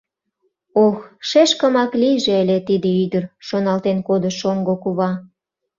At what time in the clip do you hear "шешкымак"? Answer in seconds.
1.29-1.91